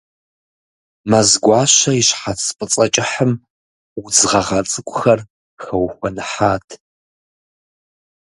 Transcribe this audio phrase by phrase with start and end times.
[1.09, 3.31] Мэзгуащэ и щхьэц фӏыцӏэ кӏыхьым
[3.99, 5.19] удз гъэгъа цӏыкӏухэр
[5.63, 6.67] хэухуэныхьат.